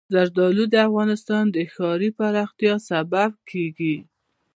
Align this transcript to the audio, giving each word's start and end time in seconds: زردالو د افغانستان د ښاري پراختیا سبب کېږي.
زردالو 0.13 0.65
د 0.73 0.75
افغانستان 0.87 1.43
د 1.55 1.57
ښاري 1.73 2.09
پراختیا 2.17 2.73
سبب 2.89 3.31
کېږي. 3.49 3.95